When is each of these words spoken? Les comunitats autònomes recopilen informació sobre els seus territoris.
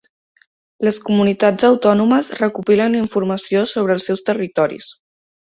Les 0.87 0.97
comunitats 1.09 1.67
autònomes 1.69 2.31
recopilen 2.39 2.97
informació 3.03 3.63
sobre 3.77 3.99
els 3.99 4.11
seus 4.11 4.29
territoris. 4.31 4.93